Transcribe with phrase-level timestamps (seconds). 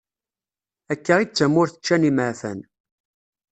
[0.91, 2.59] Akka i d tamurt ččan imeɛfan.